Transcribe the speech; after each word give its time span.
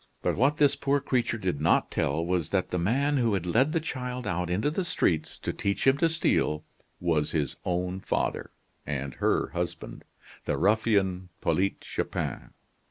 But 0.23 0.35
what 0.35 0.57
this 0.57 0.75
poor 0.75 0.99
creature 0.99 1.37
did 1.37 1.61
not 1.61 1.91
tell 1.91 2.25
was 2.25 2.49
that 2.49 2.71
the 2.71 2.79
man 2.79 3.17
who 3.17 3.35
had 3.35 3.45
led 3.45 3.71
the 3.71 3.79
child 3.79 4.25
out 4.25 4.49
into 4.49 4.71
the 4.71 4.83
streets, 4.83 5.37
to 5.37 5.53
teach 5.53 5.85
him 5.85 5.99
to 5.99 6.09
steal, 6.09 6.63
was 6.99 7.33
his 7.33 7.55
own 7.65 7.99
father, 7.99 8.49
and 8.83 9.13
her 9.21 9.49
husband 9.49 10.03
the 10.45 10.57
ruffian, 10.57 11.29
Polyte 11.39 11.81
Chupin. 11.81 12.49